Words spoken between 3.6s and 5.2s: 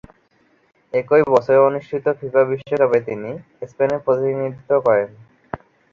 স্পেনের প্রতিনিধিত্ব করেন।